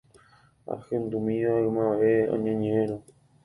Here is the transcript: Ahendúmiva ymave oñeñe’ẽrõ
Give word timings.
Ahendúmiva 0.73 1.53
ymave 1.67 2.13
oñeñe’ẽrõ 2.33 2.97